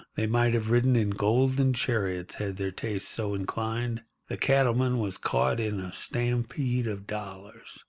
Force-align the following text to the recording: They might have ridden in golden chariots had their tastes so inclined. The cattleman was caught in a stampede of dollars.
They 0.15 0.25
might 0.25 0.55
have 0.55 0.71
ridden 0.71 0.95
in 0.95 1.11
golden 1.11 1.73
chariots 1.73 2.33
had 2.33 2.57
their 2.57 2.71
tastes 2.71 3.07
so 3.07 3.35
inclined. 3.35 4.01
The 4.29 4.37
cattleman 4.37 4.97
was 4.97 5.19
caught 5.19 5.59
in 5.59 5.79
a 5.79 5.93
stampede 5.93 6.87
of 6.87 7.05
dollars. 7.05 7.79